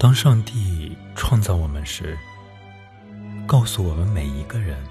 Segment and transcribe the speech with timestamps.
[0.00, 2.16] 当上帝创造我们时，
[3.46, 4.82] 告诉我们每一个人：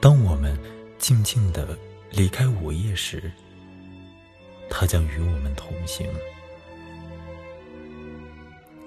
[0.00, 0.56] 当我们
[0.96, 1.76] 静静的
[2.12, 3.32] 离开午夜时，
[4.70, 6.06] 他将与我们同行。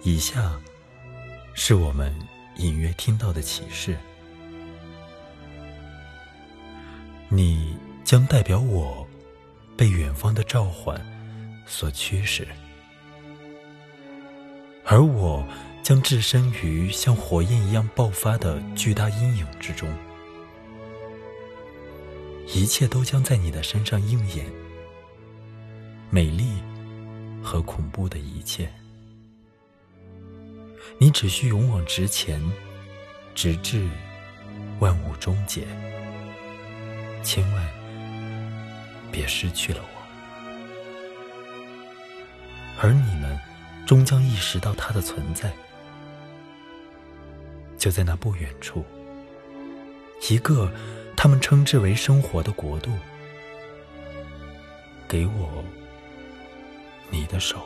[0.04, 0.57] 以下
[1.54, 2.15] 是我们
[2.56, 3.97] 隐约听到的启示：
[7.28, 9.06] 你将代表我
[9.75, 10.97] 被远方的召唤
[11.65, 12.47] 所驱使。
[14.89, 15.46] 而我
[15.83, 19.93] 将置身于像火焰一样爆发的巨大阴影之中，
[22.47, 24.45] 一切都将在你的身上应验，
[26.09, 26.54] 美丽
[27.43, 28.71] 和恐怖的一切。
[30.97, 32.42] 你只需勇往直前，
[33.36, 33.89] 直至
[34.80, 35.67] 万物终结。
[37.23, 37.67] 千万
[39.11, 39.89] 别失去了我，
[42.81, 43.38] 而你们。
[43.88, 45.52] 终将意识到它的存在，
[47.78, 48.84] 就在那不远处，
[50.30, 50.70] 一个
[51.16, 52.92] 他们称之为生活的国度。
[55.08, 55.64] 给我
[57.10, 57.66] 你的手。